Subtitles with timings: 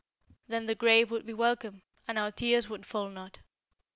[0.47, 3.37] Then the grave would be welcome, and our tears would fall not.